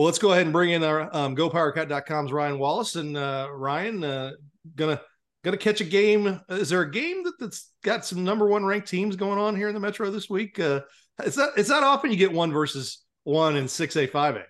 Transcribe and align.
Well, 0.00 0.06
let's 0.06 0.18
go 0.18 0.32
ahead 0.32 0.44
and 0.44 0.52
bring 0.54 0.70
in 0.70 0.82
our 0.82 1.14
um, 1.14 1.36
GoPowercat.com's 1.36 2.32
Ryan 2.32 2.58
Wallace. 2.58 2.96
And 2.96 3.18
uh, 3.18 3.48
Ryan, 3.52 4.02
uh, 4.02 4.30
gonna 4.74 4.98
gonna 5.44 5.58
catch 5.58 5.82
a 5.82 5.84
game. 5.84 6.40
Is 6.48 6.70
there 6.70 6.80
a 6.80 6.90
game 6.90 7.22
that, 7.24 7.34
that's 7.38 7.70
got 7.84 8.06
some 8.06 8.24
number 8.24 8.48
one 8.48 8.64
ranked 8.64 8.88
teams 8.88 9.14
going 9.14 9.38
on 9.38 9.54
here 9.54 9.68
in 9.68 9.74
the 9.74 9.80
Metro 9.80 10.10
this 10.10 10.30
week? 10.30 10.58
Uh, 10.58 10.80
it's 11.22 11.36
not 11.36 11.50
it's 11.58 11.68
not 11.68 11.82
often 11.82 12.10
you 12.10 12.16
get 12.16 12.32
one 12.32 12.50
versus 12.50 13.04
one 13.24 13.58
in 13.58 13.68
six 13.68 13.94
A 13.94 14.06
five 14.06 14.36
A. 14.36 14.44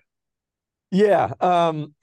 Yeah, 0.89 1.33
um, 1.41 1.95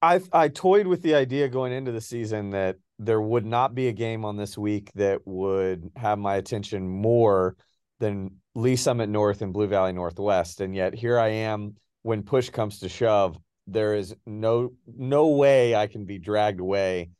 I 0.00 0.22
I 0.32 0.48
toyed 0.48 0.86
with 0.86 1.02
the 1.02 1.14
idea 1.14 1.50
going 1.50 1.74
into 1.74 1.92
the 1.92 2.00
season 2.00 2.52
that 2.52 2.76
there 2.98 3.20
would 3.20 3.44
not 3.44 3.74
be 3.74 3.88
a 3.88 3.92
game 3.92 4.24
on 4.24 4.38
this 4.38 4.56
week 4.56 4.90
that 4.94 5.26
would 5.26 5.90
have 5.94 6.18
my 6.18 6.36
attention 6.36 6.88
more 6.88 7.54
than 8.00 8.36
Lee 8.54 8.76
Summit 8.76 9.10
North 9.10 9.42
and 9.42 9.52
Blue 9.52 9.66
Valley 9.66 9.92
Northwest, 9.92 10.62
and 10.62 10.74
yet 10.74 10.94
here 10.94 11.18
I 11.18 11.28
am 11.28 11.74
when 12.08 12.22
push 12.22 12.48
comes 12.48 12.78
to 12.78 12.88
shove, 12.88 13.38
there 13.66 13.94
is 13.94 14.16
no 14.24 14.72
no 14.86 15.28
way 15.28 15.74
I 15.74 15.86
can 15.88 16.06
be 16.06 16.18
dragged 16.18 16.58
away 16.58 17.10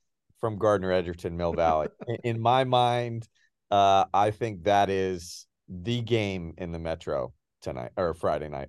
from 0.40 0.56
Gardner 0.56 0.90
Edgerton 0.90 1.36
Mill 1.36 1.52
Valley. 1.52 1.88
in, 2.08 2.16
in, 2.24 2.40
my 2.40 2.64
mind, 2.64 3.28
uh, 3.70 4.06
I 4.14 4.30
think 4.30 4.64
that 4.64 4.88
is 4.88 5.46
the 5.68 6.00
game 6.00 6.54
in 6.56 6.72
the 6.72 6.78
Metro 6.78 7.34
tonight 7.60 7.90
or 7.98 8.14
Friday 8.14 8.48
night. 8.48 8.68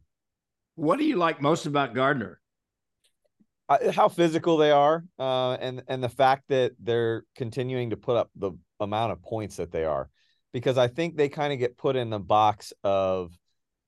What 0.75 0.99
do 0.99 1.05
you 1.05 1.15
like 1.15 1.41
most 1.41 1.65
about 1.65 1.95
Gardner? 1.95 2.41
Uh, 3.69 3.89
how 3.93 4.09
physical 4.09 4.57
they 4.57 4.71
are, 4.71 5.05
uh, 5.19 5.53
and 5.53 5.83
and 5.87 6.03
the 6.03 6.09
fact 6.09 6.49
that 6.49 6.73
they're 6.79 7.23
continuing 7.37 7.91
to 7.91 7.97
put 7.97 8.17
up 8.17 8.29
the 8.35 8.51
amount 8.81 9.13
of 9.13 9.21
points 9.21 9.55
that 9.55 9.71
they 9.71 9.85
are, 9.85 10.09
because 10.51 10.77
I 10.77 10.89
think 10.89 11.15
they 11.15 11.29
kind 11.29 11.53
of 11.53 11.59
get 11.59 11.77
put 11.77 11.95
in 11.95 12.09
the 12.09 12.19
box 12.19 12.73
of 12.83 13.31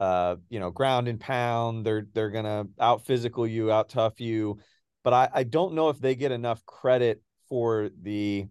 uh, 0.02 0.36
you 0.50 0.60
know, 0.60 0.72
ground 0.72 1.08
and 1.08 1.20
pound. 1.20 1.86
They're 1.86 2.08
they're 2.14 2.32
gonna 2.32 2.66
out 2.80 3.06
physical 3.06 3.46
you, 3.46 3.72
out 3.72 3.88
tough 3.88 4.20
you. 4.20 4.58
But 5.04 5.14
I, 5.14 5.30
I 5.32 5.44
don't 5.44 5.76
know 5.76 5.90
if 5.90 6.00
they 6.00 6.16
get 6.16 6.32
enough 6.32 6.66
credit 6.66 7.22
for 7.50 7.90
the 8.02 8.48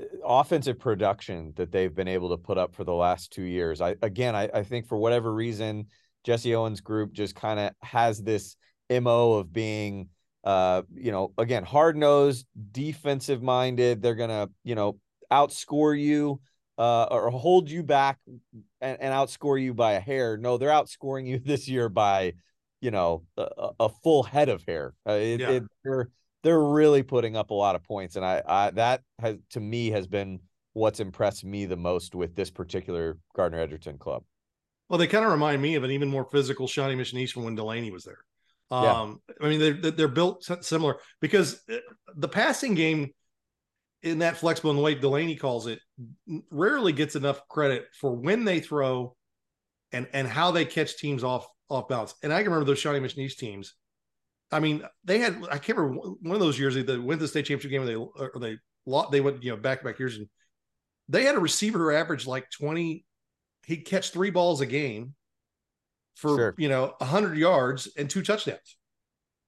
uh, 0.00 0.04
offensive 0.24 0.78
production 0.78 1.52
that 1.56 1.72
they've 1.72 1.94
been 1.94 2.06
able 2.06 2.30
to 2.30 2.36
put 2.36 2.56
up 2.56 2.76
for 2.76 2.84
the 2.84 2.94
last 2.94 3.32
two 3.32 3.42
years. 3.42 3.80
I 3.80 3.96
again 4.00 4.36
I, 4.36 4.48
I 4.54 4.62
think 4.62 4.86
for 4.86 4.96
whatever 4.96 5.34
reason, 5.34 5.88
Jesse 6.22 6.54
Owen's 6.54 6.80
group 6.80 7.12
just 7.12 7.34
kind 7.34 7.58
of 7.58 7.72
has 7.82 8.22
this 8.22 8.54
MO 8.88 9.34
of 9.34 9.52
being 9.52 10.08
uh, 10.44 10.82
you 10.94 11.10
know, 11.10 11.32
again, 11.36 11.64
hard 11.64 11.96
nosed, 11.96 12.46
defensive 12.70 13.42
minded. 13.42 14.00
They're 14.02 14.14
gonna, 14.14 14.48
you 14.62 14.76
know, 14.76 14.98
outscore 15.32 16.00
you 16.00 16.40
uh, 16.80 17.04
or 17.10 17.28
hold 17.30 17.70
you 17.70 17.82
back 17.82 18.18
and, 18.80 18.98
and, 19.02 19.12
outscore 19.12 19.62
you 19.62 19.74
by 19.74 19.92
a 19.92 20.00
hair. 20.00 20.38
No, 20.38 20.56
they're 20.56 20.70
outscoring 20.70 21.26
you 21.26 21.38
this 21.44 21.68
year 21.68 21.90
by, 21.90 22.32
you 22.80 22.90
know, 22.90 23.22
a, 23.36 23.68
a 23.80 23.88
full 24.02 24.22
head 24.22 24.48
of 24.48 24.64
hair. 24.66 24.94
Uh, 25.06 25.12
it, 25.12 25.40
yeah. 25.40 25.50
it, 25.50 25.64
they're 25.84 26.08
they're 26.42 26.62
really 26.62 27.02
putting 27.02 27.36
up 27.36 27.50
a 27.50 27.54
lot 27.54 27.76
of 27.76 27.84
points, 27.84 28.16
and 28.16 28.24
I, 28.24 28.42
I 28.46 28.70
that 28.70 29.02
has 29.18 29.36
to 29.50 29.60
me 29.60 29.90
has 29.90 30.06
been 30.06 30.40
what's 30.72 31.00
impressed 31.00 31.44
me 31.44 31.66
the 31.66 31.76
most 31.76 32.14
with 32.14 32.34
this 32.34 32.50
particular 32.50 33.18
Gardner 33.36 33.60
Edgerton 33.60 33.98
club. 33.98 34.22
Well, 34.88 34.98
they 34.98 35.06
kind 35.06 35.26
of 35.26 35.32
remind 35.32 35.60
me 35.60 35.74
of 35.74 35.84
an 35.84 35.90
even 35.90 36.08
more 36.08 36.24
physical 36.24 36.66
Shawnee 36.66 36.94
Mission 36.94 37.18
East 37.18 37.36
when 37.36 37.54
Delaney 37.54 37.90
was 37.90 38.04
there. 38.04 38.24
Um, 38.70 39.20
yeah. 39.28 39.34
I 39.46 39.48
mean, 39.50 39.60
they're 39.60 39.90
they're 39.90 40.08
built 40.08 40.48
similar 40.62 40.96
because 41.20 41.60
uh, 41.70 41.76
the 42.16 42.28
passing 42.28 42.72
game 42.74 43.10
in 44.02 44.18
that 44.20 44.36
flexible 44.36 44.70
and 44.70 44.78
the 44.78 44.82
way 44.82 44.94
Delaney 44.94 45.36
calls 45.36 45.66
it, 45.66 45.80
rarely 46.50 46.92
gets 46.92 47.16
enough 47.16 47.46
credit 47.48 47.86
for 47.98 48.14
when 48.14 48.44
they 48.44 48.60
throw 48.60 49.16
and 49.92 50.08
and 50.12 50.26
how 50.26 50.50
they 50.50 50.64
catch 50.64 50.96
teams 50.96 51.24
off 51.24 51.46
off 51.68 51.88
balance. 51.88 52.14
And 52.22 52.32
I 52.32 52.42
can 52.42 52.50
remember 52.50 52.66
those 52.66 52.78
Shawnee 52.78 53.06
East 53.16 53.38
teams. 53.38 53.74
I 54.52 54.60
mean, 54.60 54.82
they 55.04 55.18
had 55.18 55.42
I 55.50 55.58
can't 55.58 55.78
remember 55.78 56.08
one 56.22 56.34
of 56.34 56.40
those 56.40 56.58
years 56.58 56.74
they 56.74 56.98
went 56.98 57.20
to 57.20 57.24
the 57.24 57.28
state 57.28 57.46
championship 57.46 57.70
game. 57.70 57.82
Or 57.82 57.86
they 57.86 57.94
or 57.94 58.40
they 58.40 58.58
lost. 58.86 59.10
They 59.10 59.20
went 59.20 59.42
you 59.42 59.50
know 59.50 59.56
back 59.56 59.80
to 59.80 59.84
back 59.84 59.98
years, 59.98 60.16
and 60.16 60.28
they 61.08 61.24
had 61.24 61.36
a 61.36 61.40
receiver 61.40 61.78
who 61.78 61.96
averaged 61.96 62.26
like 62.26 62.50
twenty. 62.50 63.04
He'd 63.66 63.82
catch 63.82 64.10
three 64.10 64.30
balls 64.30 64.60
a 64.60 64.66
game 64.66 65.14
for 66.16 66.36
sure. 66.36 66.54
you 66.58 66.68
know 66.68 66.94
hundred 67.00 67.36
yards 67.36 67.88
and 67.96 68.08
two 68.08 68.22
touchdowns. 68.22 68.76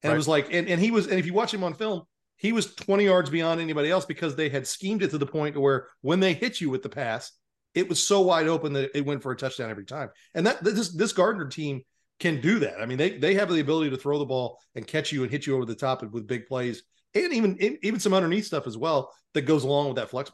And 0.02 0.10
right. 0.10 0.14
it 0.14 0.18
was 0.18 0.28
like, 0.28 0.52
and, 0.52 0.68
and 0.68 0.80
he 0.80 0.90
was, 0.90 1.06
and 1.06 1.18
if 1.20 1.26
you 1.26 1.32
watch 1.32 1.54
him 1.54 1.62
on 1.62 1.74
film, 1.74 2.02
he 2.36 2.52
was 2.52 2.74
20 2.74 3.04
yards 3.04 3.30
beyond 3.30 3.60
anybody 3.60 3.90
else 3.90 4.04
because 4.04 4.34
they 4.34 4.48
had 4.48 4.66
schemed 4.66 5.02
it 5.02 5.10
to 5.10 5.18
the 5.18 5.26
point 5.26 5.56
where 5.56 5.88
when 6.00 6.20
they 6.20 6.32
hit 6.34 6.60
you 6.60 6.70
with 6.70 6.82
the 6.82 6.88
pass, 6.88 7.32
it 7.74 7.88
was 7.88 8.02
so 8.02 8.20
wide 8.20 8.48
open 8.48 8.72
that 8.74 8.90
it 8.96 9.06
went 9.06 9.22
for 9.22 9.32
a 9.32 9.36
touchdown 9.36 9.70
every 9.70 9.84
time. 9.84 10.10
And 10.34 10.46
that 10.46 10.62
this 10.62 10.90
this 10.90 11.12
Gardner 11.12 11.46
team 11.46 11.82
can 12.20 12.40
do 12.40 12.58
that. 12.60 12.80
I 12.80 12.86
mean, 12.86 12.98
they 12.98 13.18
they 13.18 13.34
have 13.34 13.48
the 13.48 13.60
ability 13.60 13.90
to 13.90 13.96
throw 13.96 14.18
the 14.18 14.26
ball 14.26 14.58
and 14.74 14.86
catch 14.86 15.12
you 15.12 15.22
and 15.22 15.30
hit 15.30 15.46
you 15.46 15.54
over 15.54 15.64
the 15.64 15.74
top 15.74 16.02
with 16.02 16.26
big 16.26 16.46
plays 16.46 16.82
and 17.14 17.32
even 17.32 17.58
even 17.82 18.00
some 18.00 18.14
underneath 18.14 18.46
stuff 18.46 18.66
as 18.66 18.76
well 18.76 19.12
that 19.34 19.42
goes 19.42 19.64
along 19.64 19.88
with 19.88 19.96
that 19.96 20.10
flex. 20.10 20.30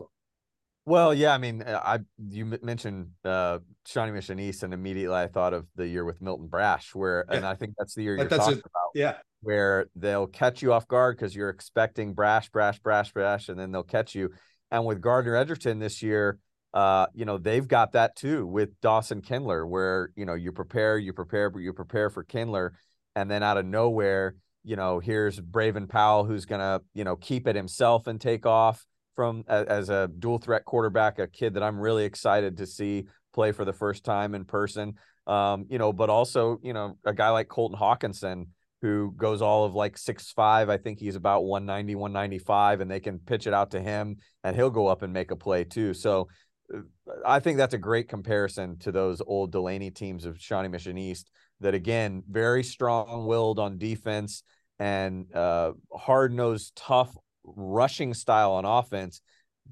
Well, 0.84 1.12
yeah, 1.12 1.34
I 1.34 1.38
mean, 1.38 1.62
I 1.66 1.98
you 2.31 2.47
mentioned 2.62 3.08
uh, 3.25 3.58
Shawnee 3.87 4.12
Mission 4.12 4.38
East, 4.38 4.62
and 4.62 4.72
immediately 4.72 5.16
I 5.16 5.26
thought 5.26 5.53
of 5.53 5.66
the 5.76 5.87
year 5.87 6.04
with 6.04 6.22
Milton 6.22 6.47
Brash, 6.47 6.94
where, 6.94 7.26
yeah. 7.28 7.37
and 7.37 7.47
I 7.47 7.54
think 7.54 7.75
that's 7.76 7.94
the 7.94 8.03
year 8.03 8.16
you're 8.16 8.26
that's 8.26 8.47
talking 8.47 8.58
about. 8.58 8.91
Yeah, 8.94 9.16
where 9.41 9.87
they'll 9.94 10.26
catch 10.26 10.62
you 10.62 10.72
off 10.72 10.88
guard 10.88 11.16
because 11.16 11.34
you're 11.34 11.49
expecting 11.49 12.12
brash, 12.12 12.49
brash, 12.50 12.78
brash, 12.81 13.12
brash, 13.12 13.49
and 13.49 13.59
then 13.59 13.71
they'll 13.71 13.82
catch 13.82 14.15
you. 14.15 14.31
And 14.71 14.84
with 14.84 15.00
Gardner 15.00 15.37
Edgerton 15.37 15.78
this 15.78 16.03
year, 16.03 16.38
uh, 16.75 17.06
you 17.15 17.25
know, 17.25 17.38
they've 17.38 17.66
got 17.66 17.93
that 17.93 18.16
too 18.16 18.47
with 18.47 18.78
Dawson 18.81 19.22
Kindler, 19.22 19.66
where, 19.66 20.10
you 20.16 20.26
know, 20.26 20.34
you 20.34 20.53
prepare, 20.53 20.99
you 20.99 21.12
prepare, 21.12 21.50
but 21.50 21.60
you 21.60 21.72
prepare 21.72 22.10
for 22.10 22.25
Kindler. 22.25 22.75
And 23.16 23.31
then 23.31 23.43
out 23.43 23.56
of 23.56 23.65
nowhere, 23.65 24.34
you 24.65 24.76
know, 24.76 24.99
here's 24.99 25.41
Braven 25.41 25.88
Powell, 25.88 26.25
who's 26.25 26.44
going 26.44 26.60
to, 26.60 26.82
you 26.93 27.05
know, 27.05 27.16
keep 27.16 27.49
it 27.49 27.56
himself 27.56 28.06
and 28.06 28.20
take 28.20 28.44
off 28.44 28.84
from 29.16 29.44
as 29.49 29.88
a 29.88 30.09
dual 30.19 30.38
threat 30.38 30.65
quarterback, 30.65 31.19
a 31.19 31.26
kid 31.26 31.55
that 31.55 31.62
I'm 31.62 31.81
really 31.81 32.05
excited 32.05 32.59
to 32.59 32.66
see 32.66 33.06
play 33.32 33.53
for 33.53 33.65
the 33.65 33.72
first 33.72 34.05
time 34.05 34.34
in 34.34 34.44
person. 34.44 34.94
Um, 35.26 35.66
you 35.69 35.78
know, 35.78 35.93
but 35.93 36.10
also, 36.10 36.59
you 36.62 36.72
know, 36.72 36.99
a 37.05 37.12
guy 37.12 37.31
like 37.31 37.49
Colton 37.49 37.76
Hawkinson, 37.76 38.49
who 38.82 39.12
goes 39.16 39.42
all 39.42 39.64
of 39.64 39.74
like 39.74 39.98
six 39.98 40.30
five. 40.32 40.68
I 40.68 40.76
think 40.76 40.98
he's 40.98 41.16
about 41.16 41.44
190, 41.44 41.94
195, 41.94 42.80
and 42.80 42.90
they 42.90 43.00
can 43.00 43.18
pitch 43.18 43.46
it 43.46 43.54
out 43.54 43.72
to 43.72 43.80
him 43.80 44.16
and 44.44 44.54
he'll 44.54 44.70
go 44.70 44.86
up 44.86 45.02
and 45.02 45.12
make 45.12 45.30
a 45.30 45.36
play 45.36 45.64
too. 45.64 45.94
So 45.94 46.28
uh, 46.74 46.80
I 47.26 47.40
think 47.40 47.56
that's 47.58 47.74
a 47.74 47.78
great 47.78 48.08
comparison 48.08 48.78
to 48.80 48.92
those 48.92 49.20
old 49.26 49.52
Delaney 49.52 49.90
teams 49.90 50.24
of 50.24 50.40
Shawnee 50.40 50.68
Mission 50.68 50.98
East 50.98 51.30
that 51.60 51.74
again, 51.74 52.22
very 52.28 52.62
strong 52.62 53.26
willed 53.26 53.58
on 53.58 53.78
defense 53.78 54.42
and 54.78 55.26
uh, 55.34 55.72
hard 55.92 56.32
nosed, 56.32 56.76
tough 56.76 57.16
rushing 57.44 58.14
style 58.14 58.52
on 58.52 58.64
offense, 58.64 59.20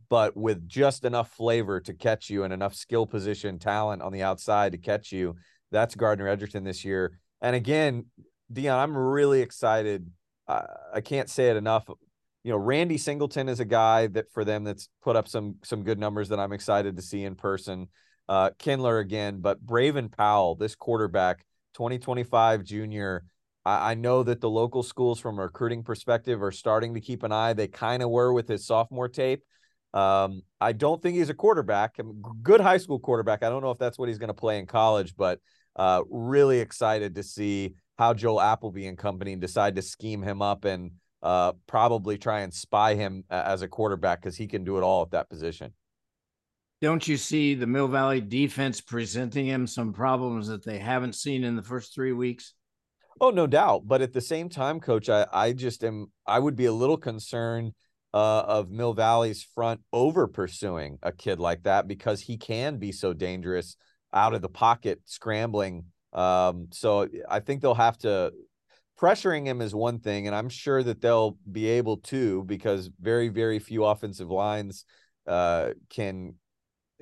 but 0.09 0.37
with 0.37 0.67
just 0.69 1.05
enough 1.05 1.31
flavor 1.31 1.81
to 1.81 1.95
catch 1.95 2.29
you 2.29 2.43
and 2.43 2.53
enough 2.53 2.75
skill 2.75 3.07
position 3.07 3.59
talent 3.59 4.03
on 4.03 4.13
the 4.13 4.23
outside 4.23 4.73
to 4.73 4.79
catch 4.79 5.13
you. 5.13 5.37
That's 5.71 5.95
Gardner 5.95 6.29
Edgerton 6.29 6.65
this 6.65 6.85
year. 6.85 7.19
And 7.41 7.55
again, 7.55 8.07
Dion, 8.53 8.79
I'm 8.79 8.97
really 8.97 9.43
excited. 9.43 10.11
Uh, 10.47 10.63
I 10.95 11.01
can't 11.01 11.29
say 11.29 11.51
it 11.51 11.57
enough. 11.57 11.89
You 12.45 12.53
know, 12.53 12.59
Randy 12.59 12.99
Singleton 12.99 13.49
is 13.49 13.61
a 13.61 13.65
guy 13.65 14.07
that 14.09 14.31
for 14.33 14.45
them 14.45 14.65
that's 14.65 14.89
put 15.03 15.17
up 15.17 15.27
some 15.27 15.57
some 15.65 15.83
good 15.83 15.99
numbers 15.99 16.29
that 16.29 16.39
I'm 16.39 16.53
excited 16.53 16.97
to 16.97 17.03
see 17.03 17.25
in 17.25 17.35
person. 17.35 17.89
Uh, 18.29 18.51
Kindler 18.59 18.99
again, 18.99 19.41
but 19.41 19.65
Braven 19.65 20.11
Powell, 20.11 20.55
this 20.55 20.75
quarterback, 20.75 21.45
2025 21.75 22.65
junior. 22.65 23.25
I, 23.65 23.93
I 23.93 23.95
know 23.95 24.23
that 24.23 24.41
the 24.41 24.51
local 24.51 24.83
schools, 24.83 25.21
from 25.21 25.39
a 25.39 25.43
recruiting 25.43 25.83
perspective, 25.83 26.43
are 26.43 26.53
starting 26.53 26.95
to 26.95 27.01
keep 27.01 27.23
an 27.23 27.33
eye. 27.33 27.53
They 27.53 27.69
kind 27.69 28.03
of 28.03 28.11
were 28.11 28.33
with 28.33 28.49
his 28.49 28.67
sophomore 28.67 29.09
tape. 29.09 29.43
Um, 29.93 30.43
I 30.61 30.73
don't 30.73 31.03
think 31.03 31.17
he's 31.17 31.31
a 31.31 31.35
quarterback. 31.35 31.97
good 32.43 32.61
high 32.61 32.77
school 32.77 32.99
quarterback. 32.99 33.43
I 33.43 33.49
don't 33.49 33.63
know 33.63 33.71
if 33.71 33.79
that's 33.79 33.99
what 33.99 34.09
he's 34.09 34.19
going 34.19 34.29
to 34.29 34.35
play 34.35 34.59
in 34.59 34.67
college, 34.67 35.17
but 35.17 35.41
uh, 35.75 36.03
really 36.09 36.61
excited 36.61 37.15
to 37.15 37.23
see 37.23 37.75
how 37.99 38.15
Joel 38.15 38.41
Appleby 38.41 38.87
and 38.87 38.99
company 38.99 39.37
decide 39.37 39.77
to 39.77 39.83
scheme 39.83 40.23
him 40.23 40.43
up 40.43 40.65
and 40.65 40.93
uh, 41.23 41.53
probably 41.67 42.19
try 42.19 42.41
and 42.41 42.53
spy 42.53 42.95
him 42.95 43.25
as 43.31 43.63
a 43.63 43.69
quarterback 43.69 44.21
because 44.21 44.37
he 44.37 44.47
can 44.47 44.65
do 44.65 44.77
it 44.77 44.83
all 44.83 45.03
at 45.03 45.11
that 45.11 45.31
position. 45.31 45.73
Don't 46.83 47.09
you 47.09 47.17
see 47.17 47.55
the 47.55 47.67
Mill 47.67 47.89
Valley 47.89 48.21
defense 48.21 48.83
presenting 48.83 49.47
him 49.47 49.67
some 49.67 49.95
problems 49.95 50.47
that 50.49 50.65
they 50.65 50.79
haven't 50.79 51.15
seen 51.15 51.43
in 51.43 51.57
the 51.57 51.63
first 51.63 51.95
three 51.95 52.13
weeks? 52.13 52.53
Oh, 53.19 53.31
no 53.31 53.47
doubt. 53.47 53.87
But 53.87 54.03
at 54.03 54.13
the 54.13 54.21
same 54.21 54.51
time, 54.51 54.79
coach, 54.79 55.09
I, 55.09 55.27
I 55.33 55.53
just 55.55 55.83
am 55.83 56.13
I 56.27 56.39
would 56.39 56.55
be 56.55 56.67
a 56.67 56.73
little 56.73 56.99
concerned 56.99 57.73
uh, 58.13 58.41
of 58.41 58.71
Mill 58.71 58.93
Valley's 58.93 59.43
front 59.43 59.81
over 59.91 60.29
pursuing 60.29 60.99
a 61.03 61.13
kid 61.13 61.41
like 61.41 61.63
that 61.63 61.89
because 61.89 62.21
he 62.21 62.37
can 62.37 62.77
be 62.77 62.93
so 62.93 63.15
dangerous 63.15 63.77
out 64.13 64.35
of 64.35 64.43
the 64.43 64.49
pocket, 64.49 65.01
scrambling. 65.07 65.87
Um, 66.17 66.69
so 66.73 67.07
I 67.29 67.41
think 67.41 67.61
they'll 67.61 67.75
have 67.75 67.99
to 67.99 68.33
pressuring 68.99 69.45
him 69.45 69.61
is 69.61 69.75
one 69.75 70.01
thing, 70.01 70.27
and 70.27 70.35
I'm 70.35 70.49
sure 70.49 70.83
that 70.83 71.01
they'll 71.01 71.37
be 71.51 71.67
able 71.67 71.99
to 71.99 72.43
because 72.45 72.91
very, 72.99 73.29
very 73.29 73.59
few 73.59 73.85
offensive 73.85 74.31
lines 74.31 74.87
uh, 75.27 75.71
can, 75.91 76.35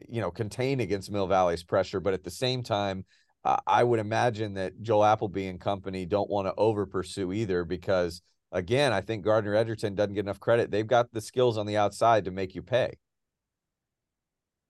you 0.09 0.21
know, 0.21 0.33
contain 0.33 0.81
against 0.81 1.13
Mill 1.13 1.29
Valley's 1.29 1.63
pressure. 1.63 2.01
But 2.01 2.15
at 2.15 2.25
the 2.25 2.31
same 2.31 2.65
time, 2.65 3.05
uh, 3.45 3.59
I 3.67 3.85
would 3.85 4.01
imagine 4.01 4.55
that 4.55 4.83
Joel 4.83 5.05
Appleby 5.05 5.47
and 5.47 5.61
company 5.61 6.07
don't 6.07 6.29
want 6.29 6.49
to 6.49 6.55
over 6.57 6.85
pursue 6.85 7.33
either 7.33 7.65
because, 7.65 8.21
again, 8.51 8.93
I 8.93 9.01
think 9.01 9.25
Gardner 9.25 9.55
Edgerton 9.55 9.95
doesn't 9.95 10.15
get 10.15 10.25
enough 10.25 10.41
credit. 10.41 10.73
They've 10.73 10.87
got 10.87 11.13
the 11.13 11.21
skills 11.21 11.57
on 11.57 11.67
the 11.67 11.77
outside 11.77 12.25
to 12.25 12.33
make 12.33 12.57
you 12.57 12.63
pay. 12.63 12.95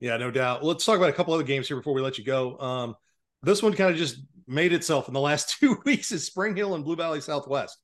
Yeah, 0.00 0.18
no 0.18 0.30
doubt. 0.30 0.62
Let's 0.62 0.84
talk 0.84 0.98
about 0.98 1.08
a 1.08 1.14
couple 1.14 1.32
other 1.32 1.44
games 1.44 1.68
here 1.68 1.78
before 1.78 1.94
we 1.94 2.02
let 2.02 2.18
you 2.18 2.24
go. 2.24 2.58
Um, 2.58 2.96
this 3.44 3.62
one 3.62 3.74
kind 3.74 3.90
of 3.90 3.96
just 3.96 4.20
made 4.46 4.72
itself 4.72 5.08
in 5.08 5.14
the 5.14 5.20
last 5.20 5.56
two 5.60 5.78
weeks 5.84 6.12
is 6.12 6.26
Spring 6.26 6.56
Hill 6.56 6.74
and 6.74 6.84
Blue 6.84 6.96
Valley 6.96 7.20
Southwest. 7.20 7.78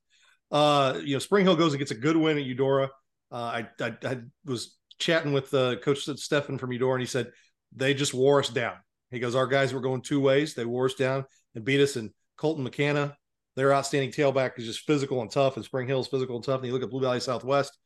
Uh, 0.51 0.99
you 1.03 1.15
know, 1.15 1.19
Spring 1.19 1.45
Hill 1.45 1.55
goes 1.55 1.73
and 1.73 1.79
gets 1.79 1.91
a 1.91 1.95
good 1.95 2.17
win 2.17 2.37
at 2.37 2.43
Eudora. 2.43 2.89
Uh, 3.31 3.35
I, 3.35 3.67
I, 3.79 3.93
I 4.03 4.17
was 4.45 4.77
chatting 4.99 5.33
with 5.33 5.53
uh, 5.53 5.77
Coach 5.77 5.99
Stefan 5.99 6.57
from 6.57 6.73
Eudora, 6.73 6.95
and 6.95 7.01
he 7.01 7.07
said 7.07 7.31
they 7.73 7.93
just 7.93 8.13
wore 8.13 8.39
us 8.39 8.49
down. 8.49 8.75
He 9.11 9.19
goes, 9.19 9.35
our 9.35 9.47
guys 9.47 9.73
were 9.73 9.81
going 9.81 10.01
two 10.01 10.19
ways. 10.19 10.53
They 10.53 10.65
wore 10.65 10.85
us 10.85 10.93
down 10.93 11.25
and 11.55 11.65
beat 11.65 11.81
us. 11.81 11.95
And 11.95 12.11
Colton 12.37 12.63
McKenna, 12.63 13.15
their 13.55 13.73
outstanding 13.73 14.11
tailback, 14.11 14.57
is 14.57 14.65
just 14.65 14.81
physical 14.81 15.21
and 15.21 15.31
tough. 15.31 15.55
And 15.55 15.65
Spring 15.65 15.87
Hill 15.87 16.01
is 16.01 16.07
physical 16.07 16.35
and 16.35 16.45
tough. 16.45 16.59
And 16.59 16.67
you 16.67 16.73
look 16.73 16.83
at 16.83 16.89
Blue 16.89 17.01
Valley 17.01 17.19
Southwest, 17.19 17.77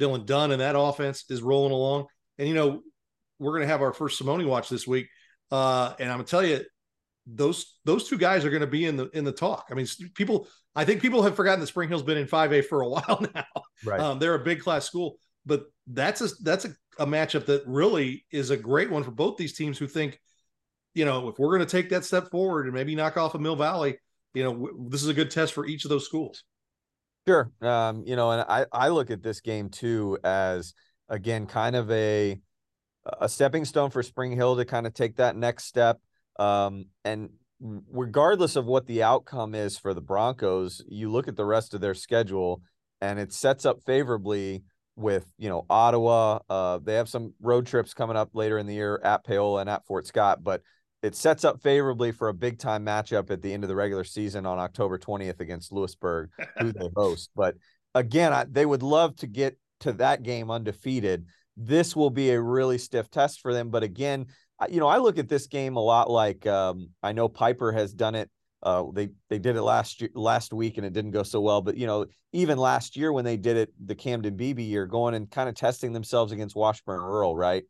Dylan 0.00 0.26
Dunn 0.26 0.52
and 0.52 0.60
that 0.60 0.78
offense 0.78 1.24
is 1.30 1.42
rolling 1.42 1.72
along. 1.72 2.06
And 2.38 2.48
you 2.48 2.54
know, 2.54 2.82
we're 3.38 3.52
going 3.52 3.62
to 3.62 3.68
have 3.68 3.82
our 3.82 3.92
first 3.92 4.18
Simone 4.18 4.46
watch 4.46 4.68
this 4.68 4.86
week. 4.86 5.08
Uh, 5.50 5.94
and 6.00 6.10
I'm 6.10 6.18
gonna 6.18 6.24
tell 6.24 6.44
you, 6.44 6.64
those 7.26 7.78
those 7.84 8.08
two 8.08 8.18
guys 8.18 8.44
are 8.44 8.50
going 8.50 8.60
to 8.60 8.66
be 8.66 8.84
in 8.86 8.96
the 8.96 9.08
in 9.10 9.24
the 9.24 9.32
talk. 9.32 9.66
I 9.70 9.74
mean, 9.74 9.86
people. 10.14 10.48
I 10.76 10.84
think 10.84 11.00
people 11.00 11.22
have 11.22 11.36
forgotten 11.36 11.60
that 11.60 11.68
Spring 11.68 11.88
Hill's 11.88 12.02
been 12.02 12.18
in 12.18 12.26
5A 12.26 12.64
for 12.64 12.80
a 12.80 12.88
while 12.90 13.24
now. 13.32 13.44
Right. 13.84 14.00
Um, 14.00 14.18
they're 14.18 14.34
a 14.34 14.42
big 14.42 14.60
class 14.60 14.84
school, 14.84 15.18
but 15.46 15.66
that's 15.86 16.20
a 16.20 16.28
that's 16.42 16.64
a, 16.64 16.70
a 16.98 17.06
matchup 17.06 17.46
that 17.46 17.62
really 17.66 18.26
is 18.32 18.50
a 18.50 18.56
great 18.56 18.90
one 18.90 19.04
for 19.04 19.12
both 19.12 19.36
these 19.36 19.56
teams 19.56 19.78
who 19.78 19.86
think, 19.86 20.18
you 20.94 21.04
know, 21.04 21.28
if 21.28 21.38
we're 21.38 21.56
going 21.56 21.66
to 21.66 21.66
take 21.66 21.90
that 21.90 22.04
step 22.04 22.30
forward 22.30 22.66
and 22.66 22.74
maybe 22.74 22.96
knock 22.96 23.16
off 23.16 23.34
a 23.34 23.36
of 23.36 23.42
Mill 23.42 23.56
Valley, 23.56 23.98
you 24.32 24.42
know, 24.42 24.52
w- 24.52 24.88
this 24.90 25.02
is 25.02 25.08
a 25.08 25.14
good 25.14 25.30
test 25.30 25.52
for 25.52 25.64
each 25.64 25.84
of 25.84 25.90
those 25.90 26.04
schools. 26.04 26.42
Sure. 27.26 27.50
Um, 27.62 28.02
you 28.04 28.16
know, 28.16 28.32
and 28.32 28.44
I 28.48 28.66
I 28.72 28.88
look 28.88 29.10
at 29.10 29.22
this 29.22 29.40
game 29.40 29.70
too 29.70 30.18
as 30.24 30.74
again 31.08 31.46
kind 31.46 31.76
of 31.76 31.90
a 31.90 32.40
a 33.20 33.28
stepping 33.28 33.64
stone 33.64 33.90
for 33.90 34.02
Spring 34.02 34.32
Hill 34.32 34.56
to 34.56 34.64
kind 34.64 34.86
of 34.86 34.94
take 34.94 35.16
that 35.16 35.36
next 35.36 35.64
step. 35.64 36.00
Um, 36.38 36.86
and 37.04 37.30
regardless 37.60 38.56
of 38.56 38.66
what 38.66 38.86
the 38.86 39.02
outcome 39.02 39.54
is 39.54 39.78
for 39.78 39.94
the 39.94 40.00
Broncos, 40.00 40.82
you 40.88 41.10
look 41.10 41.28
at 41.28 41.36
the 41.36 41.44
rest 41.44 41.74
of 41.74 41.80
their 41.80 41.94
schedule 41.94 42.62
and 43.00 43.18
it 43.18 43.32
sets 43.32 43.64
up 43.64 43.82
favorably 43.84 44.64
with, 44.96 45.26
you 45.38 45.48
know, 45.48 45.66
Ottawa. 45.68 46.40
Uh, 46.48 46.78
they 46.82 46.94
have 46.94 47.08
some 47.08 47.34
road 47.40 47.66
trips 47.66 47.94
coming 47.94 48.16
up 48.16 48.30
later 48.34 48.58
in 48.58 48.66
the 48.66 48.74
year 48.74 49.00
at 49.02 49.24
Paola 49.24 49.60
and 49.60 49.70
at 49.70 49.86
Fort 49.86 50.06
Scott, 50.06 50.42
but 50.42 50.62
it 51.02 51.14
sets 51.14 51.44
up 51.44 51.60
favorably 51.60 52.12
for 52.12 52.28
a 52.28 52.34
big 52.34 52.58
time 52.58 52.84
matchup 52.84 53.30
at 53.30 53.42
the 53.42 53.52
end 53.52 53.62
of 53.62 53.68
the 53.68 53.76
regular 53.76 54.04
season 54.04 54.46
on 54.46 54.58
October 54.58 54.98
20th 54.98 55.40
against 55.40 55.72
Louisburg, 55.72 56.30
who 56.58 56.72
they 56.72 56.88
host. 56.96 57.30
But 57.36 57.56
again, 57.94 58.32
I, 58.32 58.46
they 58.50 58.64
would 58.64 58.82
love 58.82 59.16
to 59.16 59.26
get 59.26 59.58
to 59.80 59.92
that 59.94 60.22
game 60.22 60.50
undefeated. 60.50 61.26
This 61.56 61.94
will 61.94 62.10
be 62.10 62.30
a 62.30 62.40
really 62.40 62.78
stiff 62.78 63.10
test 63.10 63.40
for 63.40 63.52
them. 63.52 63.70
But 63.70 63.82
again, 63.82 64.26
you 64.68 64.80
know, 64.80 64.86
I 64.86 64.98
look 64.98 65.18
at 65.18 65.28
this 65.28 65.46
game 65.46 65.76
a 65.76 65.80
lot 65.80 66.10
like 66.10 66.46
um, 66.46 66.90
I 67.02 67.12
know 67.12 67.28
Piper 67.28 67.72
has 67.72 67.92
done 67.92 68.14
it. 68.14 68.30
Uh, 68.62 68.84
they 68.92 69.10
they 69.28 69.38
did 69.38 69.56
it 69.56 69.62
last 69.62 70.00
year, 70.00 70.10
last 70.14 70.52
week 70.52 70.78
and 70.78 70.86
it 70.86 70.92
didn't 70.92 71.10
go 71.10 71.22
so 71.22 71.40
well. 71.40 71.60
But 71.60 71.76
you 71.76 71.86
know, 71.86 72.06
even 72.32 72.56
last 72.56 72.96
year 72.96 73.12
when 73.12 73.24
they 73.24 73.36
did 73.36 73.56
it, 73.56 73.70
the 73.84 73.94
Camden 73.94 74.36
Beebe 74.36 74.62
year, 74.62 74.86
going 74.86 75.14
and 75.14 75.30
kind 75.30 75.48
of 75.48 75.54
testing 75.54 75.92
themselves 75.92 76.32
against 76.32 76.56
Washburn 76.56 77.00
Rural, 77.00 77.36
right? 77.36 77.64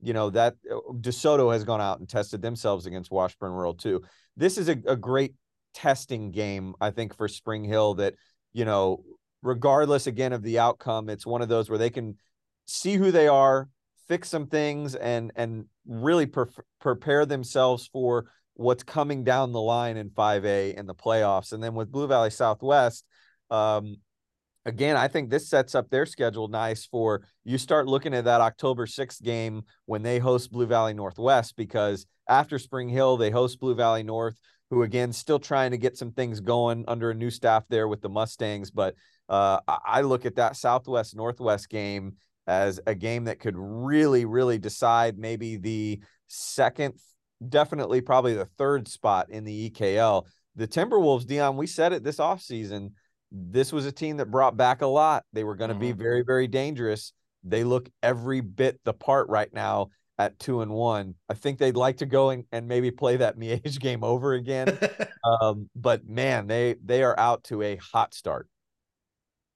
You 0.00 0.14
know 0.14 0.30
that 0.30 0.54
uh, 0.70 0.78
DeSoto 0.92 1.52
has 1.52 1.64
gone 1.64 1.80
out 1.80 1.98
and 1.98 2.08
tested 2.08 2.40
themselves 2.40 2.86
against 2.86 3.10
Washburn 3.10 3.52
Rural 3.52 3.74
too. 3.74 4.02
This 4.36 4.56
is 4.56 4.68
a, 4.68 4.76
a 4.86 4.96
great 4.96 5.34
testing 5.74 6.30
game, 6.30 6.74
I 6.80 6.92
think, 6.92 7.14
for 7.14 7.28
Spring 7.28 7.64
Hill. 7.64 7.94
That 7.94 8.14
you 8.52 8.64
know, 8.64 9.04
regardless 9.42 10.06
again 10.06 10.32
of 10.32 10.42
the 10.42 10.60
outcome, 10.60 11.10
it's 11.10 11.26
one 11.26 11.42
of 11.42 11.48
those 11.48 11.68
where 11.68 11.78
they 11.78 11.90
can 11.90 12.16
see 12.64 12.94
who 12.94 13.10
they 13.10 13.28
are, 13.28 13.68
fix 14.08 14.28
some 14.28 14.46
things 14.46 14.94
and 14.94 15.32
and 15.36 15.66
really 15.86 16.26
pre- 16.26 16.46
prepare 16.80 17.26
themselves 17.26 17.88
for 17.92 18.30
what's 18.54 18.82
coming 18.82 19.22
down 19.22 19.52
the 19.52 19.60
line 19.60 19.96
in 19.96 20.10
5A 20.10 20.74
in 20.74 20.86
the 20.86 20.94
playoffs. 20.94 21.52
And 21.52 21.62
then 21.62 21.74
with 21.74 21.92
Blue 21.92 22.08
Valley 22.08 22.30
Southwest, 22.30 23.04
um, 23.50 23.98
again, 24.64 24.96
I 24.96 25.06
think 25.08 25.30
this 25.30 25.48
sets 25.48 25.74
up 25.74 25.90
their 25.90 26.06
schedule 26.06 26.48
nice 26.48 26.84
for 26.84 27.22
you 27.44 27.56
start 27.56 27.86
looking 27.86 28.14
at 28.14 28.24
that 28.24 28.40
October 28.40 28.86
6th 28.86 29.22
game 29.22 29.62
when 29.86 30.02
they 30.02 30.18
host 30.18 30.50
Blue 30.50 30.66
Valley 30.66 30.92
Northwest 30.92 31.56
because 31.56 32.06
after 32.28 32.58
Spring 32.58 32.88
Hill, 32.88 33.16
they 33.16 33.30
host 33.30 33.60
Blue 33.60 33.74
Valley 33.74 34.02
North, 34.02 34.38
who 34.70 34.82
again 34.82 35.12
still 35.12 35.38
trying 35.38 35.70
to 35.70 35.78
get 35.78 35.96
some 35.96 36.12
things 36.12 36.40
going 36.40 36.84
under 36.88 37.10
a 37.10 37.14
new 37.14 37.30
staff 37.30 37.64
there 37.68 37.88
with 37.88 38.02
the 38.02 38.08
Mustangs. 38.08 38.70
But 38.70 38.94
uh, 39.28 39.60
I 39.66 40.02
look 40.02 40.26
at 40.26 40.36
that 40.36 40.56
Southwest 40.56 41.16
Northwest 41.16 41.68
game 41.68 42.16
as 42.48 42.80
a 42.86 42.94
game 42.94 43.24
that 43.24 43.38
could 43.38 43.54
really, 43.56 44.24
really 44.24 44.58
decide 44.58 45.18
maybe 45.18 45.56
the 45.56 46.00
second, 46.26 46.94
definitely 47.46 48.00
probably 48.00 48.34
the 48.34 48.46
third 48.46 48.88
spot 48.88 49.30
in 49.30 49.44
the 49.44 49.70
EKL. 49.70 50.24
The 50.56 50.66
Timberwolves, 50.66 51.26
Dion, 51.26 51.56
we 51.56 51.66
said 51.66 51.92
it 51.92 52.02
this 52.02 52.16
offseason. 52.16 52.92
This 53.30 53.72
was 53.72 53.84
a 53.84 53.92
team 53.92 54.16
that 54.16 54.30
brought 54.30 54.56
back 54.56 54.80
a 54.80 54.86
lot. 54.86 55.24
They 55.34 55.44
were 55.44 55.54
going 55.54 55.68
to 55.68 55.74
mm-hmm. 55.74 55.82
be 55.82 55.92
very, 55.92 56.22
very 56.22 56.48
dangerous. 56.48 57.12
They 57.44 57.62
look 57.62 57.88
every 58.02 58.40
bit 58.40 58.80
the 58.84 58.94
part 58.94 59.28
right 59.28 59.52
now 59.52 59.90
at 60.18 60.38
two 60.38 60.62
and 60.62 60.72
one. 60.72 61.14
I 61.28 61.34
think 61.34 61.58
they'd 61.58 61.76
like 61.76 61.98
to 61.98 62.06
go 62.06 62.30
and, 62.30 62.44
and 62.50 62.66
maybe 62.66 62.90
play 62.90 63.18
that 63.18 63.36
Miege 63.38 63.78
game 63.80 64.02
over 64.02 64.32
again. 64.32 64.76
um, 65.40 65.68
but 65.76 66.08
man, 66.08 66.46
they 66.46 66.76
they 66.84 67.02
are 67.02 67.18
out 67.18 67.44
to 67.44 67.62
a 67.62 67.76
hot 67.76 68.14
start. 68.14 68.48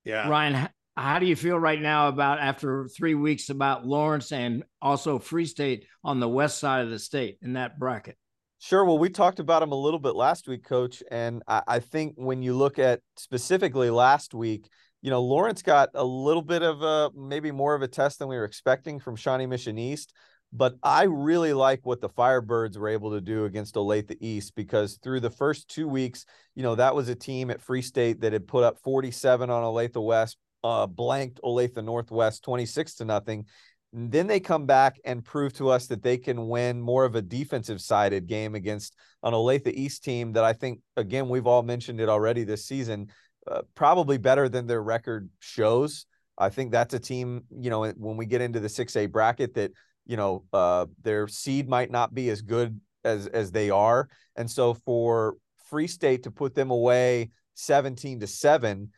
Yeah. 0.04 0.28
Ryan, 0.28 0.68
how 0.96 1.18
do 1.18 1.26
you 1.26 1.36
feel 1.36 1.58
right 1.58 1.80
now 1.80 2.08
about 2.08 2.38
after 2.38 2.88
three 2.88 3.14
weeks 3.14 3.48
about 3.48 3.86
Lawrence 3.86 4.32
and 4.32 4.64
also 4.80 5.18
Free 5.18 5.46
State 5.46 5.86
on 6.04 6.20
the 6.20 6.28
west 6.28 6.58
side 6.58 6.84
of 6.84 6.90
the 6.90 6.98
state 6.98 7.38
in 7.42 7.54
that 7.54 7.78
bracket? 7.78 8.16
Sure. 8.58 8.84
Well, 8.84 8.98
we 8.98 9.08
talked 9.08 9.40
about 9.40 9.60
them 9.60 9.72
a 9.72 9.80
little 9.80 9.98
bit 9.98 10.14
last 10.14 10.46
week, 10.46 10.64
Coach, 10.64 11.02
and 11.10 11.42
I, 11.48 11.62
I 11.66 11.78
think 11.80 12.14
when 12.16 12.42
you 12.42 12.54
look 12.54 12.78
at 12.78 13.00
specifically 13.16 13.90
last 13.90 14.34
week, 14.34 14.68
you 15.00 15.10
know, 15.10 15.20
Lawrence 15.20 15.62
got 15.62 15.88
a 15.94 16.04
little 16.04 16.42
bit 16.42 16.62
of 16.62 16.80
a 16.82 17.10
maybe 17.16 17.50
more 17.50 17.74
of 17.74 17.82
a 17.82 17.88
test 17.88 18.20
than 18.20 18.28
we 18.28 18.36
were 18.36 18.44
expecting 18.44 19.00
from 19.00 19.16
Shawnee 19.16 19.46
Mission 19.46 19.78
East. 19.78 20.12
But 20.52 20.76
I 20.82 21.04
really 21.04 21.54
like 21.54 21.80
what 21.84 22.02
the 22.02 22.10
Firebirds 22.10 22.76
were 22.76 22.90
able 22.90 23.12
to 23.12 23.20
do 23.20 23.46
against 23.46 23.74
Olathe 23.74 24.16
East 24.20 24.54
because 24.54 24.98
through 25.02 25.20
the 25.20 25.30
first 25.30 25.66
two 25.68 25.88
weeks, 25.88 26.26
you 26.54 26.62
know, 26.62 26.74
that 26.74 26.94
was 26.94 27.08
a 27.08 27.14
team 27.14 27.50
at 27.50 27.62
Free 27.62 27.80
State 27.80 28.20
that 28.20 28.34
had 28.34 28.46
put 28.46 28.62
up 28.62 28.78
47 28.84 29.48
on 29.48 29.64
Olathe 29.64 30.00
West, 30.04 30.36
uh, 30.64 30.86
blanked 30.86 31.40
Olathe 31.42 31.82
Northwest 31.82 32.44
26 32.44 32.96
to 32.96 33.04
nothing. 33.04 33.46
Then 33.92 34.26
they 34.26 34.40
come 34.40 34.64
back 34.64 34.98
and 35.04 35.24
prove 35.24 35.52
to 35.54 35.68
us 35.68 35.86
that 35.88 36.02
they 36.02 36.16
can 36.16 36.48
win 36.48 36.80
more 36.80 37.04
of 37.04 37.14
a 37.14 37.22
defensive 37.22 37.80
sided 37.80 38.26
game 38.26 38.54
against 38.54 38.96
an 39.22 39.34
Olathe 39.34 39.70
East 39.72 40.02
team 40.02 40.32
that 40.32 40.44
I 40.44 40.54
think, 40.54 40.80
again, 40.96 41.28
we've 41.28 41.46
all 41.46 41.62
mentioned 41.62 42.00
it 42.00 42.08
already 42.08 42.44
this 42.44 42.64
season, 42.64 43.08
uh, 43.50 43.62
probably 43.74 44.16
better 44.16 44.48
than 44.48 44.66
their 44.66 44.82
record 44.82 45.28
shows. 45.40 46.06
I 46.38 46.48
think 46.48 46.72
that's 46.72 46.94
a 46.94 46.98
team, 46.98 47.44
you 47.50 47.68
know, 47.68 47.86
when 47.98 48.16
we 48.16 48.24
get 48.24 48.40
into 48.40 48.60
the 48.60 48.68
6A 48.68 49.10
bracket 49.10 49.54
that, 49.54 49.72
you 50.06 50.16
know, 50.16 50.44
uh, 50.54 50.86
their 51.02 51.28
seed 51.28 51.68
might 51.68 51.90
not 51.90 52.14
be 52.14 52.30
as 52.30 52.40
good 52.40 52.80
as 53.04 53.26
as 53.26 53.50
they 53.52 53.68
are. 53.68 54.08
And 54.36 54.50
so 54.50 54.74
for 54.74 55.36
Free 55.68 55.86
State 55.86 56.22
to 56.22 56.30
put 56.30 56.54
them 56.54 56.70
away 56.70 57.30
17 57.54 58.20
to 58.20 58.26
7, 58.26 58.90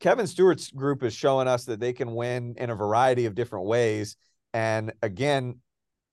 Kevin 0.00 0.26
Stewart's 0.26 0.70
group 0.70 1.02
is 1.02 1.14
showing 1.14 1.48
us 1.48 1.64
that 1.66 1.80
they 1.80 1.92
can 1.92 2.14
win 2.14 2.54
in 2.58 2.70
a 2.70 2.74
variety 2.74 3.26
of 3.26 3.34
different 3.34 3.66
ways. 3.66 4.16
And 4.52 4.92
again, 5.02 5.60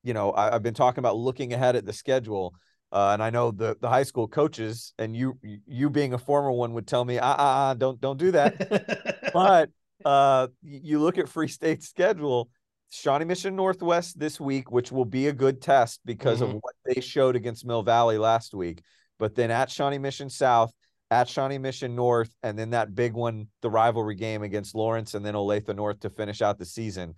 you 0.04 0.14
know, 0.14 0.34
I, 0.34 0.52
have 0.52 0.64
been 0.64 0.74
talking 0.74 1.00
about 1.00 1.16
looking 1.16 1.54
ahead 1.54 1.76
at 1.76 1.86
the 1.86 1.94
schedule. 1.94 2.54
Uh, 2.92 3.12
and 3.14 3.24
I 3.24 3.32
know 3.32 3.50
the 3.50 3.76
the 3.82 3.90
high 3.90 4.04
school 4.04 4.28
coaches 4.28 4.94
and 5.00 5.16
you 5.16 5.40
you 5.66 5.90
being 5.90 6.14
a 6.14 6.20
former 6.20 6.52
one 6.52 6.74
would 6.74 6.86
tell 6.86 7.04
me, 7.04 7.18
ah, 7.18 7.36
ah, 7.38 7.70
ah 7.70 7.74
don't 7.74 8.00
don't 8.00 8.18
do 8.18 8.32
that. 8.32 9.30
but 9.34 9.70
uh, 10.06 10.48
you 10.62 11.00
look 11.00 11.18
at 11.18 11.28
Free 11.28 11.48
State's 11.48 11.90
schedule, 11.90 12.50
Shawnee 12.92 13.26
Mission 13.26 13.56
Northwest 13.56 14.20
this 14.20 14.40
week, 14.40 14.72
which 14.72 14.92
will 14.92 15.06
be 15.06 15.28
a 15.28 15.34
good 15.34 15.62
test 15.62 16.02
because 16.06 16.42
mm-hmm. 16.42 16.58
of 16.58 16.62
what 16.62 16.76
they 16.86 17.02
showed 17.02 17.36
against 17.36 17.66
Mill 17.66 17.82
Valley 17.82 18.20
last 18.20 18.54
week. 18.54 18.84
But 19.18 19.34
then 19.34 19.50
at 19.50 19.72
Shawnee 19.72 19.98
Mission 19.98 20.30
South, 20.30 20.72
at 21.14 21.30
Shawnee 21.30 21.60
Mission 21.60 21.96
North, 21.96 22.34
and 22.42 22.58
then 22.58 22.72
that 22.72 22.96
big 22.96 23.14
one, 23.14 23.48
the 23.62 23.70
rivalry 23.70 24.16
game 24.16 24.42
against 24.42 24.74
Lawrence 24.74 25.14
and 25.14 25.24
then 25.24 25.36
Olathe 25.36 25.74
North 25.76 26.00
to 26.00 26.10
finish 26.10 26.42
out 26.42 26.58
the 26.58 26.66
season. 26.66 27.14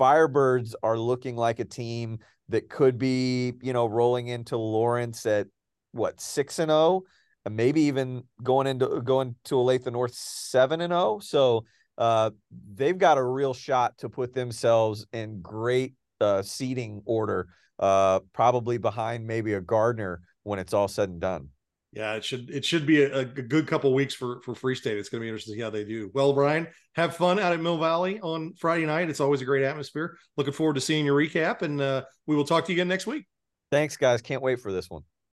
Firebirds 0.00 0.72
are 0.82 0.98
looking 0.98 1.36
like 1.36 1.60
a 1.60 1.64
team 1.66 2.18
that 2.48 2.70
could 2.70 2.96
be, 2.98 3.52
you 3.60 3.74
know, 3.74 3.86
rolling 3.86 4.28
into 4.28 4.56
Lawrence 4.56 5.26
at 5.26 5.46
what 5.92 6.22
six 6.22 6.58
and 6.58 6.70
zero, 6.70 6.78
oh, 6.78 7.04
and 7.44 7.54
maybe 7.54 7.82
even 7.82 8.24
going 8.42 8.66
into 8.66 9.02
going 9.02 9.36
to 9.44 9.56
Olathe 9.56 9.92
North 9.92 10.14
seven 10.14 10.80
and 10.80 10.90
zero. 10.90 11.16
Oh. 11.16 11.20
So 11.20 11.64
uh, 11.98 12.30
they've 12.74 12.96
got 12.96 13.18
a 13.18 13.22
real 13.22 13.52
shot 13.52 13.98
to 13.98 14.08
put 14.08 14.32
themselves 14.32 15.06
in 15.12 15.42
great 15.42 15.94
uh, 16.20 16.40
seating 16.42 17.02
order, 17.04 17.48
uh, 17.78 18.20
probably 18.32 18.78
behind 18.78 19.26
maybe 19.26 19.52
a 19.52 19.60
Gardner 19.60 20.22
when 20.44 20.58
it's 20.58 20.72
all 20.72 20.88
said 20.88 21.10
and 21.10 21.20
done. 21.20 21.50
Yeah, 21.94 22.14
it 22.14 22.24
should 22.24 22.50
it 22.50 22.64
should 22.64 22.86
be 22.86 23.02
a, 23.02 23.20
a 23.20 23.24
good 23.24 23.68
couple 23.68 23.94
weeks 23.94 24.14
for 24.14 24.40
for 24.42 24.54
Free 24.54 24.74
State. 24.74 24.98
It's 24.98 25.08
going 25.08 25.20
to 25.20 25.24
be 25.24 25.28
interesting 25.28 25.54
to 25.54 25.58
see 25.58 25.62
how 25.62 25.70
they 25.70 25.84
do. 25.84 26.10
Well, 26.12 26.32
Brian, 26.32 26.66
have 26.96 27.16
fun 27.16 27.38
out 27.38 27.52
at 27.52 27.60
Mill 27.60 27.78
Valley 27.78 28.18
on 28.20 28.54
Friday 28.58 28.84
night. 28.84 29.08
It's 29.08 29.20
always 29.20 29.42
a 29.42 29.44
great 29.44 29.62
atmosphere. 29.62 30.16
Looking 30.36 30.52
forward 30.52 30.74
to 30.74 30.80
seeing 30.80 31.06
your 31.06 31.16
recap, 31.16 31.62
and 31.62 31.80
uh, 31.80 32.02
we 32.26 32.34
will 32.34 32.44
talk 32.44 32.64
to 32.64 32.72
you 32.72 32.76
again 32.76 32.88
next 32.88 33.06
week. 33.06 33.26
Thanks, 33.70 33.96
guys. 33.96 34.22
Can't 34.22 34.42
wait 34.42 34.60
for 34.60 34.72
this 34.72 34.90
one. 34.90 35.02